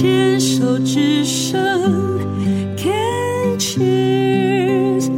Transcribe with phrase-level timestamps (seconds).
[0.00, 1.58] 牵手之声
[2.76, 5.10] ，Can cheers，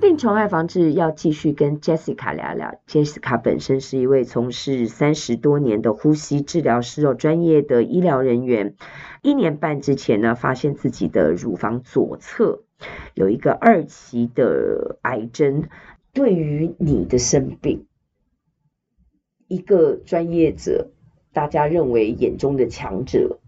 [0.00, 2.76] 病虫害防治要继续跟 Jessica 聊聊。
[2.86, 8.76] Jessica 本身是一位从事三十多年的呼吸治疗师哦，专业的医疗人员。
[9.22, 12.62] 一年半之前呢，发现自己的乳房左侧
[13.14, 15.64] 有一个二期的癌症。
[16.12, 17.86] 对于你的生病，
[19.50, 20.92] 一个专业者，
[21.32, 23.40] 大家认为眼中的强者，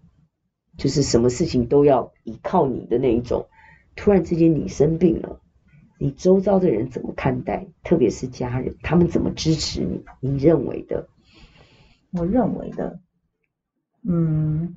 [0.77, 3.47] 就是什么事情都要依靠你的那一种。
[3.95, 5.41] 突然之间你生病了，
[6.01, 7.69] 你周遭的人怎么看待？
[7.85, 10.05] 特别是家人，他们怎么支持你？
[10.19, 11.07] 你认为的？
[12.11, 12.99] 我认为的，
[14.03, 14.75] 嗯，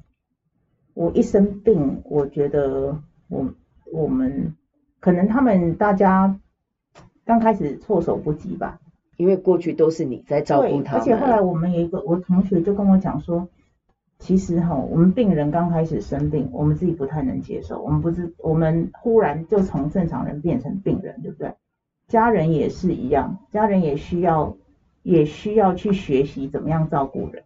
[0.94, 3.52] 我一生病，我觉得我
[3.92, 4.56] 我们
[5.00, 6.40] 可能他们大家。
[7.28, 8.80] 刚开始措手不及吧，
[9.18, 10.98] 因为过去都是你在照顾他。
[10.98, 13.48] 而且后来我们有一个，我同学就跟我讲说，
[14.20, 21.54] 其实哈，我们病人刚开始生病，我们自己不太能接受，我们不是，我们忽然就从正常人变成病人，对不对？
[22.08, 24.56] 家人也是一样，家人也需要，
[25.02, 27.44] 也需要去学习怎么样照顾人，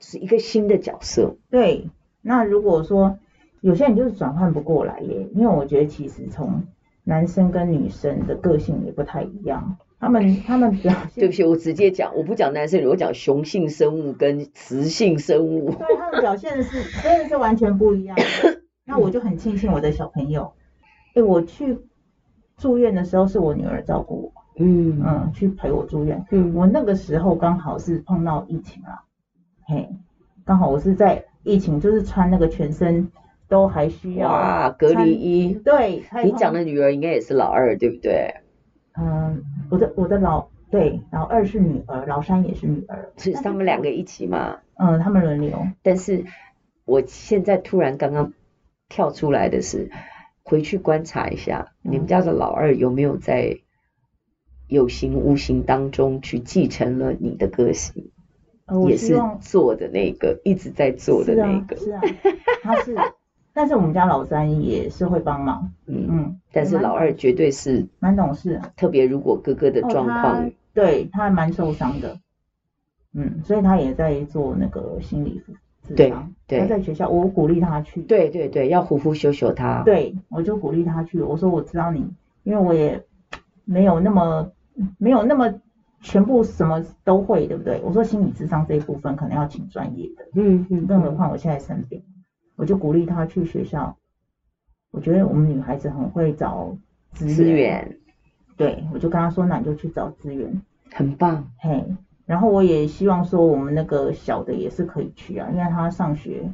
[0.00, 1.36] 是一个新的角色。
[1.50, 1.88] 对，
[2.20, 3.18] 那如果说
[3.62, 6.64] 有些人就是转换不过来耶，因为我觉得其实从
[7.04, 18.16] 男生跟女生的个性也不太一样，他们他们表现，对不起，我直接讲，我不讲男生，我讲雄性生物跟雌性生物，对，他们表现的是真的是完全不一样。
[18.86, 20.52] 那我就很庆幸我的小朋友，
[21.14, 21.78] 哎，我去
[22.56, 29.02] 住院的时候是我女儿照顾我，嗯嗯，去陪我住院，嗯，我那个时候刚好是碰到疫情了，
[29.66, 29.88] 嘿，
[30.44, 33.10] 刚好我是在疫情，就是穿那个全身。
[33.46, 35.52] 都还需要哇，隔离衣。
[35.52, 38.36] 对，你讲的女儿应该也是老二，对不对？
[38.98, 44.58] 嗯，我的我的老对，老二是女儿，老三也是女儿，是他们两个一起吗？
[44.76, 45.66] 嗯，他们轮流。
[45.82, 46.24] 但是
[46.84, 48.32] 我现在突然刚刚
[48.88, 49.90] 跳出来的是，
[50.42, 53.58] 回去观察一下，嗯、你们家的老二有没有在
[54.68, 58.10] 有形无形当中去继承了你的个性？
[58.66, 61.76] 呃、也是做的那个，一直在做的那个。
[61.76, 62.24] 是啊，是啊
[62.62, 62.96] 他是。
[63.54, 72.18] 但是我们家老三也是会帮忙，嗯嗯，但是老二绝对是蛮懂事，特别如果哥哥的状况，哦、对他还蛮受伤的，
[73.14, 75.40] 嗯，所以他也在做那个心理
[75.86, 82.10] 咨商，对，他在学校，我鼓励他去，对对对，要呼呼修修他，对，我就鼓励他去，我说我知道你，
[82.42, 83.04] 因为我也
[83.64, 84.50] 没有那么
[84.98, 85.54] 没有那么
[86.00, 87.80] 全部什么都会，对不对？
[87.84, 92.02] 我说心理智商这一部分可能要请专业的，嗯嗯，更何况我现在生病。
[92.64, 93.94] 我就鼓励他去学校。
[94.90, 96.74] 我觉得我们女孩子很会找
[97.12, 97.98] 资源，资源
[98.56, 101.84] 对，我就跟他说：“那你就去找资源，很棒。”嘿，
[102.24, 106.48] 然后我也希望说我们那个小的也是可以去啊，因为他上学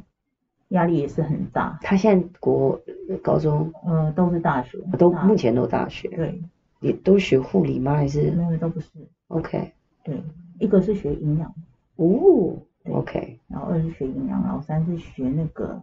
[0.67, 1.79] 压力也是很大。
[1.81, 2.77] 他现在国
[3.23, 6.09] 高中，呃，都是大学，都目前都大学。
[6.09, 6.41] 对，
[6.81, 7.95] 也都学护理吗？
[7.95, 8.89] 还是没有，都不是。
[9.29, 9.71] OK，
[10.03, 10.21] 对，
[10.59, 11.55] 一个是学营养，
[11.95, 12.57] 哦
[12.91, 15.81] ，OK，然后二是学营养，然后三是学那个。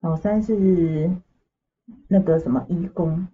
[0.00, 1.10] 老三是
[2.08, 3.28] 那个什么医工，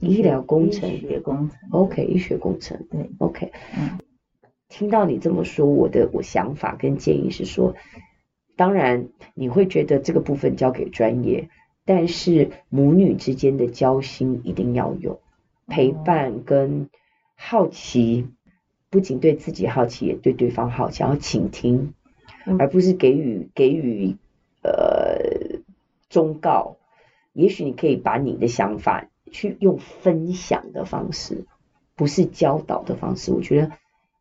[0.00, 3.98] 医疗工程，医学工程，OK，医学工程，对，OK，嗯，
[4.70, 7.74] 听到你这么说，我的我想法跟建议是说，
[8.56, 11.50] 当然你会觉得这个部分交给专业，
[11.84, 15.20] 但是母女之间的交心一定要有
[15.66, 16.88] 陪伴跟
[17.34, 18.28] 好奇，
[18.88, 21.92] 不仅对自己好奇，也对对方好奇，要倾听，
[22.58, 24.16] 而不是给予给予
[24.62, 25.05] 呃。
[26.16, 26.78] 忠告，
[27.34, 31.44] 也许你可以把你的想法去用分享的方式，
[31.94, 33.72] 不是教导的方式，我觉得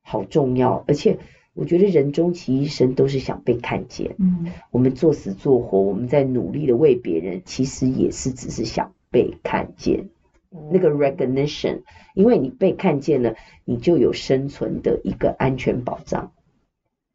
[0.02, 0.84] 好重要。
[0.90, 1.20] 而且
[1.54, 4.18] 我觉得人终其一生都是想被看见。
[4.20, 10.10] 嗯，我们做死做活，我们在努力的为别人，其实也是只是想被看见。
[10.52, 11.84] 嗯，那个 recognition，
[12.14, 16.34] 因为你被看见了，你就有生存的一个安全保障，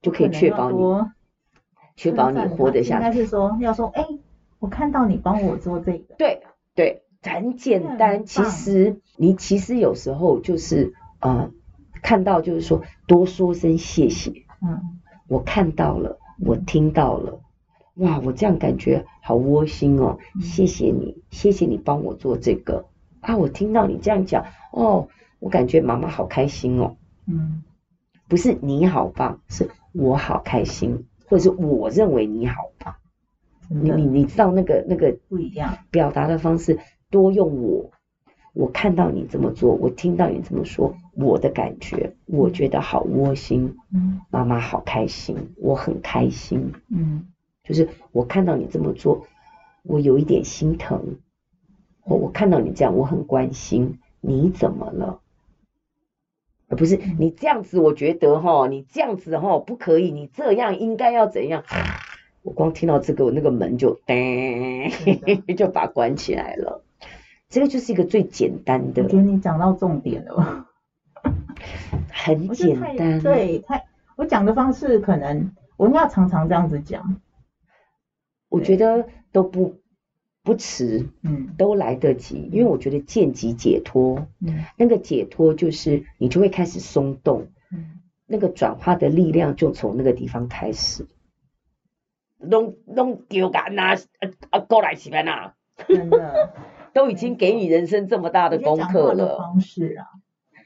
[0.00, 0.78] 就可以确保你
[1.96, 3.04] 确保你活得下去。
[3.04, 4.00] 应该是说要说哎。
[4.00, 4.18] 欸
[4.60, 6.42] 我看到你帮我做这个，对
[6.74, 8.24] 对，很简单。
[8.24, 11.50] 其实你其实有时候就是呃，
[12.02, 14.30] 看到就是说多说声谢谢。
[14.62, 17.40] 嗯，我看到了，我听到了，
[17.94, 20.18] 哇，我这样感觉好窝心哦。
[20.40, 22.84] 谢谢你，谢谢你帮我做这个
[23.20, 23.36] 啊！
[23.36, 25.08] 我听到你这样讲，哦，
[25.38, 26.96] 我感觉妈妈好开心哦。
[27.26, 27.62] 嗯，
[28.28, 32.69] 不是你好棒，是我好开心，或者是我认为你好棒。
[33.72, 37.92] 你你你知道那个那个不一样，表达的方式多用我，
[38.52, 43.76] 我看到你这么做，我听到你这么说，我的感觉，我觉得好窝心。
[43.94, 46.72] 嗯，妈妈好开心，我很开心。
[46.88, 47.28] 嗯，
[47.62, 49.24] 就是我看到你这么做，
[49.84, 51.18] 我有一点心疼。
[52.04, 54.00] 我我看到你这样，我很关心。
[54.20, 55.20] 你怎么了？
[56.68, 61.62] 而不是你这样子，我觉得哈，你这样子哈不可以，你这样应该要怎样？
[62.42, 64.90] 我光听到这个，我那个门就噔，
[65.54, 66.82] 就把它关起来了。
[67.48, 69.02] 这个就是一个最简单的。
[69.02, 70.66] 我觉得你讲到重点了，
[72.10, 73.20] 很简单。
[73.20, 77.20] 对，太我讲的方式可能我应该要常常这样子讲。
[78.48, 79.80] 我觉得都不
[80.42, 91.06] 不迟，嗯，都来得及，因为我觉得见即解脱，嗯，那个解脱就是你就会开始松动，嗯，那个转化的力量就从那个地方开始。
[92.40, 93.96] 拢拢丢干呐，
[94.50, 95.52] 啊过来这边呐，
[95.86, 96.54] 真的。
[96.92, 99.38] 都已经给你人生这么大的功课了。
[99.38, 100.06] 方式啊，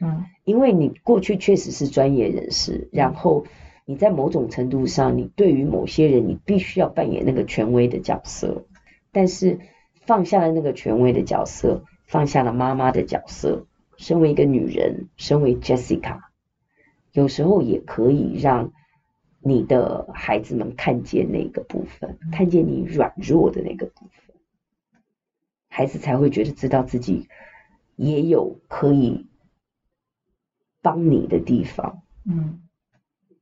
[0.00, 3.44] 嗯，因为你过去确实是专业人士，然后
[3.84, 8.64] 你在某种程度上，你对于某些人，你必须要扮演那个权威的角色。
[9.12, 9.58] 但是
[10.06, 13.66] 放下了那个权威的角色，放下了妈妈的角色，
[13.98, 16.20] 身为一个女人，身为 Jessica，
[17.12, 18.72] 有时候也可以让
[19.44, 24.34] 你的孩子们看见那个部分，看见你软弱的那个部分。
[25.68, 27.28] 孩子才会觉得知道自己
[27.96, 29.26] 也有可以
[30.80, 32.60] 帮你的地方，嗯，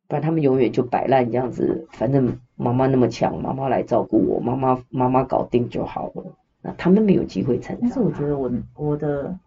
[0.09, 6.37] 不然他们永远就摆烂这样子，反正妈妈那么强，妈妈来照顾我，妈妈妈妈搞定就好了。
[6.63, 7.81] 那他们没有机会成长。
[7.83, 9.39] 但是我觉得我我的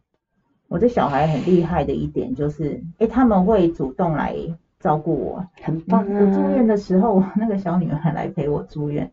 [0.67, 4.35] 我的小孩很厉害的一点就是，哎，他们会主动来
[4.85, 6.07] 照顾我，很棒啊。
[6.07, 9.11] 我住院的时候，那个小女孩来陪我住院，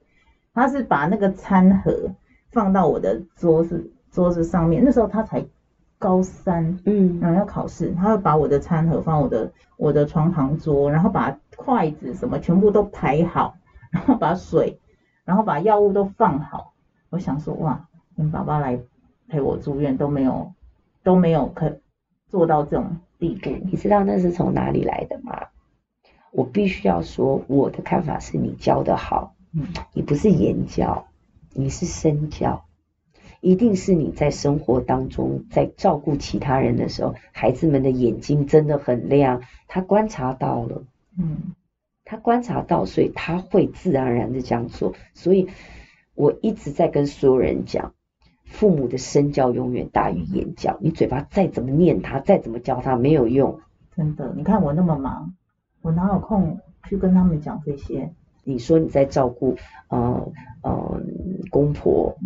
[0.52, 2.10] 她是把那个餐盒。
[2.50, 5.42] 放到我的桌子桌子上面，那时候她才
[5.98, 13.54] 高三，嗯，然后要考试，她会把我的餐盒放我的我的床旁桌，然后把筷子什么全部都排好，
[13.90, 14.78] 然后把水，
[15.24, 16.74] 然后把药物都放好。
[17.08, 18.78] 我想说，哇，你爸爸来
[19.28, 20.52] 陪我住院都没有
[21.02, 21.78] 都没有可
[22.28, 23.48] 做到这种地步。
[23.64, 25.32] 你知道那是从哪里来的吗？
[26.32, 31.06] 我必须要说，我的看法是你教的好，嗯，你不是言教。
[31.54, 32.64] 你是身教，
[33.42, 40.84] 一定是你在生活当中，在照顾其他人的时候，孩子们的眼睛真的很亮，他观察到了，
[41.18, 41.52] 嗯，
[42.06, 44.94] 他观察到，所以他会自然而然的这样做。
[45.12, 45.48] 所以
[46.14, 47.92] 我一直在跟所有人讲，
[48.46, 50.78] 父母的身教永远大于言教。
[50.80, 53.60] 你嘴巴再怎么念他，再怎么教他，没有用。
[53.94, 55.34] 真的，你看我那么忙，
[55.82, 56.58] 我哪有空
[56.88, 58.12] 去跟他们讲这些？
[58.44, 59.56] 你说你在照顾，
[59.88, 60.32] 呃
[60.62, 61.00] 呃，
[61.50, 62.16] 公婆，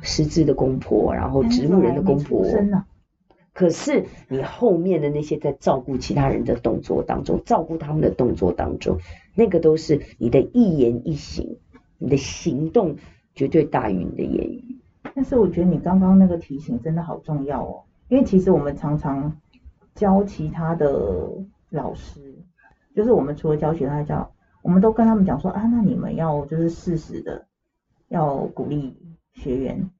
[0.00, 2.46] 失智的公婆，然后植物人的公婆，
[3.52, 8.98] 可是你后面的那些在照顾其他人的动作当中，照顾他们的动作当中，
[9.34, 11.58] 那个都是你的一言一行，
[11.98, 12.96] 你的行动
[13.34, 14.78] 绝对大于你的言语。
[15.14, 19.36] 但是我觉得你刚刚那个提醒真的好重要哦，因为其实我们常常
[19.94, 21.28] 教其他的
[21.68, 22.20] 老师，
[22.94, 24.32] 就是我们除了教学，他教。
[24.62, 27.46] 我们都跟他们讲说啊，那你们要就是适时的
[28.08, 28.94] 要鼓励
[29.32, 29.90] 学员，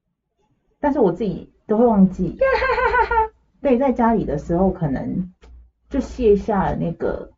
[0.79, 2.37] 但是我自己都会忘记。
[3.59, 5.33] 对，在家里的时候可能
[5.89, 7.31] 就卸下了那个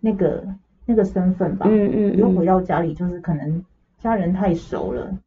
[0.00, 0.46] 那个
[0.86, 1.66] 那个身份吧。
[1.68, 2.16] 嗯嗯。
[2.16, 3.64] 又回到家里，就是可能
[3.98, 5.18] 家人太熟了，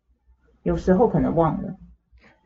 [0.63, 1.75] 有时候可能忘了，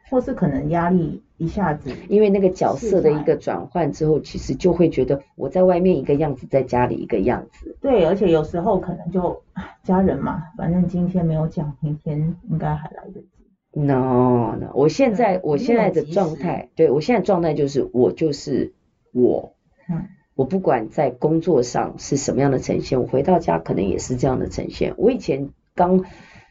[0.09, 1.23] 或是可能压力。
[1.43, 7.75] 一下子，因为那个角色的一个转换之后，其实就会觉得我在外面一个样子，在家里一个样子。
[7.81, 9.43] 对，而且有时候可能就
[9.83, 13.27] 家人嘛，反正今天没有讲，明天应该还来得及。
[13.73, 18.71] No No，我现在我现在的状态，对，我现在状态就是我就是
[19.11, 19.53] 我，
[19.89, 24.93] 嗯，我不管在工作上是什么样的呈现，我回到家可能也是这样的呈现。
[24.95, 26.05] 我以前刚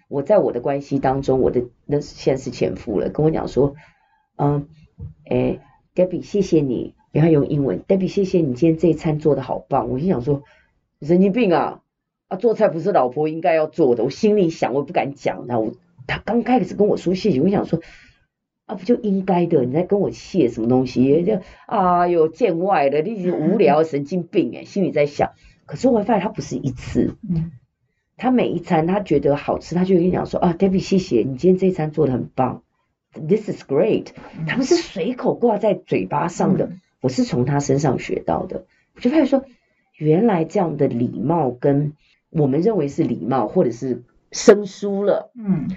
[0.08, 3.74] 我在我的关系当中，我的那现在是前夫了，跟我讲说。
[4.38, 4.66] 嗯，
[5.24, 5.60] 哎
[5.94, 7.82] ，Debbie，谢谢你，不要用英文。
[7.82, 9.90] Debbie，谢谢你今天这一餐做的好棒。
[9.90, 10.42] 我心想说，
[11.00, 11.80] 神经病啊！
[12.28, 14.04] 啊，做菜不是老婆应该要做的。
[14.04, 15.46] 我心里想，我也不敢讲。
[15.46, 15.74] 然后我
[16.06, 17.80] 他刚开始跟我说谢谢，我想说，
[18.66, 19.64] 啊，不就应该的？
[19.64, 21.24] 你在跟我谢什么东西？
[21.24, 24.64] 就啊哟，见外了，你无聊， 神经病哎！
[24.64, 25.32] 心里在想，
[25.66, 27.16] 可是我会发现他不是一次，
[28.16, 32.62] 他每一餐他觉得好吃，他就跟你讲说啊，Debbie，谢谢你今天这一餐做的很棒。
[33.12, 34.08] This is great，
[34.46, 38.64] 他们是随口挂在嘴巴上的，我是从他身上学到的。
[38.94, 39.44] 我就发现说，
[39.96, 41.92] 原来这样的礼貌跟
[42.30, 45.68] 我们认为是礼貌，或者是生疏了，嗯，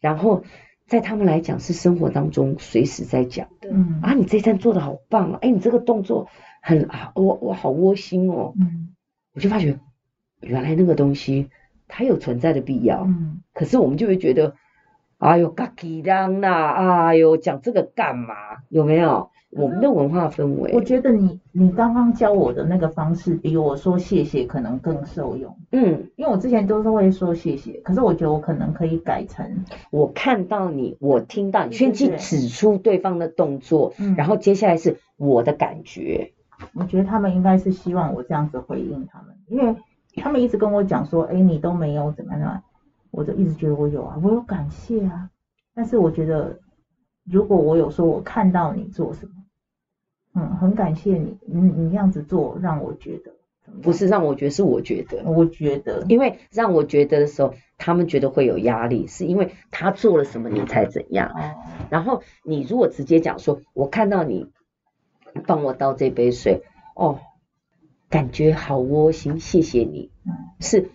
[0.00, 0.42] 然后
[0.86, 3.70] 在他们来讲是生活当中随时在讲的。
[3.70, 5.38] 嗯啊，你这一站做的好棒啊！
[5.40, 6.28] 哎，你这个动作
[6.60, 8.54] 很啊，我我好窝心哦。
[8.56, 8.94] 嗯，
[9.34, 9.78] 我就发觉
[10.40, 11.48] 原来那个东西
[11.86, 13.04] 它有存在的必要。
[13.04, 14.56] 嗯，可是我们就会觉得，
[15.22, 18.34] 哎呦，嘎叽当呐，哎呦，讲这个干嘛？
[18.70, 19.30] 有没有？
[19.50, 25.54] 我们的文化氛围，我觉得你你刚刚教我的那个方式，比我说谢谢可能更受用。
[25.70, 36.32] 嗯，因为我之前都是会说谢谢，可是我觉得我可能可以改成，我看到你，我听到你，先去指出对方的动作，嗯，然后接下来是我的感觉。
[36.74, 39.76] 我觉得他们应该是希望我这样子回应他们，因为
[40.16, 42.62] 他们一直跟我讲说，哎，你都没有怎么样，
[43.12, 45.30] 我就一直觉得我有啊，我有感谢啊，
[45.72, 46.58] 但是我觉得
[47.24, 49.32] 如果我有说我看到你做什么。
[50.34, 53.30] 嗯，很感谢你，你你这样子做让我觉得，
[53.82, 61.28] 不是让我觉得，是我觉得，我觉得，因为让我觉得的时候，他们觉得会有压力，是因为他做了什么你才怎样。
[61.28, 61.54] 哦。
[61.90, 64.46] 然后你如果直接讲说，我看到你
[65.46, 66.62] 帮我倒这杯水，
[66.94, 67.18] 哦，
[68.08, 70.10] 感觉好窝心，谢谢你。
[70.24, 70.32] 嗯。
[70.60, 70.88] 是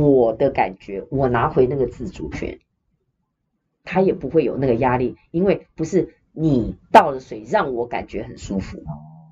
[0.00, 2.58] 我的感觉，我拿回那个自主权，
[3.84, 6.14] 他也不会有那个压力，因为不是。
[6.36, 8.82] 你倒了水让我感觉很舒服，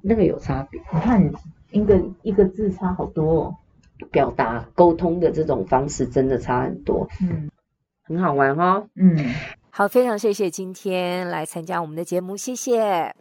[0.05, 0.81] 那个有差别。
[0.93, 1.33] 你看，
[1.73, 3.57] 一个一个字差好多哦，
[4.13, 7.09] 表达沟通的这种方式真的差很多。
[7.21, 7.51] 嗯，
[8.05, 8.89] 很好玩哈、哦。
[8.95, 9.19] 嗯，
[9.71, 13.13] 好，非常谢谢今天来参加我们的节目，谢谢。